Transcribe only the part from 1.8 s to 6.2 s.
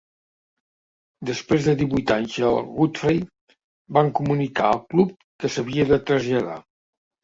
divuit anys al Godfrey, van comunicar al club que s'havia de